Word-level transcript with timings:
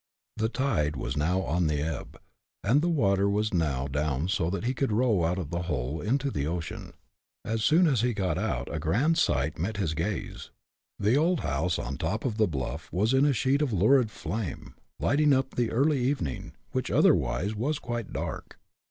The 0.35 0.49
tide 0.49 0.95
was 0.95 1.15
now 1.15 1.43
on 1.43 1.67
the 1.67 1.79
ebb, 1.79 2.19
and 2.63 2.81
the 2.81 2.89
water 2.89 3.29
was 3.29 3.53
now 3.53 3.85
down 3.85 4.29
so 4.29 4.49
that 4.49 4.63
he 4.65 4.73
could 4.73 4.91
row 4.91 5.23
out 5.25 5.37
of 5.37 5.51
the 5.51 5.61
hole 5.61 6.01
into 6.01 6.31
the 6.31 6.47
ocean. 6.47 6.93
As 7.45 7.63
soon 7.63 7.85
as 7.85 8.01
he 8.01 8.15
got 8.15 8.35
out 8.39 8.67
a 8.73 8.79
grand 8.79 9.19
sight 9.19 9.59
met 9.59 9.77
his 9.77 9.93
gaze. 9.93 10.49
The 10.97 11.17
old 11.17 11.41
house 11.41 11.77
on 11.77 11.97
top 11.97 12.25
of 12.25 12.37
the 12.37 12.47
bluff 12.47 12.91
was 12.91 13.13
in 13.13 13.25
a 13.25 13.31
sheet 13.33 13.61
of 13.61 13.71
lurid 13.71 14.09
flame, 14.09 14.73
lighting 14.99 15.33
up 15.33 15.51
the 15.53 15.69
early 15.69 15.99
evening, 15.99 16.53
which 16.71 16.89
otherwise 16.89 17.53
was 17.53 17.77
quite 17.77 18.11
dark. 18.11 18.57